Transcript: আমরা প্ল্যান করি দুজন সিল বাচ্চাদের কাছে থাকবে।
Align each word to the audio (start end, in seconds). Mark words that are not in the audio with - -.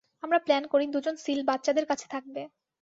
আমরা 0.23 0.39
প্ল্যান 0.45 0.63
করি 0.71 0.85
দুজন 0.93 1.15
সিল 1.23 1.39
বাচ্চাদের 1.49 1.85
কাছে 1.87 2.05
থাকবে। 2.13 2.41